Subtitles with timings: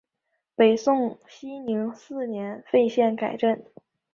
[0.55, 3.63] 北宋熙宁四年废县改镇。